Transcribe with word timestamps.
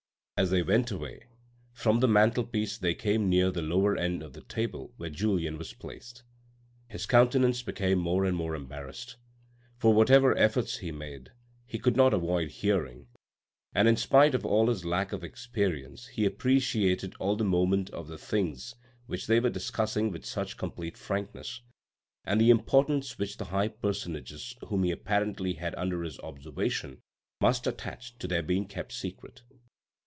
As 0.37 0.49
they 0.49 0.63
went 0.63 0.89
away 0.89 1.27
from 1.71 1.99
the 1.99 2.07
mantelpiece 2.07 2.75
they 2.75 2.95
came 2.95 3.29
near 3.29 3.51
the 3.51 3.61
lower 3.61 3.95
end 3.95 4.23
of 4.23 4.33
the 4.33 4.41
table 4.41 4.91
where 4.97 5.11
Julien 5.11 5.55
was 5.55 5.73
placed. 5.73 6.23
His 6.87 7.05
countenance 7.05 7.61
became 7.61 7.99
more 7.99 8.25
and 8.25 8.35
more 8.35 8.55
embarrassed, 8.55 9.17
for 9.77 9.93
whatever 9.93 10.35
efforts 10.35 10.77
he 10.77 10.91
made, 10.91 11.29
he 11.67 11.77
could 11.77 11.95
not 11.95 12.11
avoid 12.11 12.49
hearing, 12.49 13.05
and 13.75 13.87
in 13.87 13.95
spite 13.95 14.33
of 14.33 14.43
all 14.43 14.67
his 14.69 14.83
lack 14.83 15.13
of 15.13 15.23
experience 15.23 16.07
he 16.07 16.25
appreciated 16.25 17.13
all 17.19 17.35
the 17.35 17.43
moment 17.43 17.91
of 17.91 18.07
the 18.07 18.17
things 18.17 18.73
which 19.05 19.27
they 19.27 19.39
were 19.39 19.51
discussing 19.51 20.09
with 20.09 20.25
such 20.25 20.57
complete 20.57 20.97
frank 20.97 21.35
ness, 21.35 21.61
and 22.25 22.41
the 22.41 22.49
importance 22.49 23.19
which 23.19 23.37
the 23.37 23.45
high 23.53 23.67
personages 23.67 24.55
whom 24.69 24.81
he 24.81 24.89
apparently 24.89 25.53
had 25.53 25.75
under 25.75 26.01
his 26.01 26.19
observation 26.21 26.99
must 27.39 27.67
attach 27.67 28.17
to 28.17 28.27
their 28.27 28.41
being 28.41 28.65
kept 28.67 28.91
secret. 28.91 29.43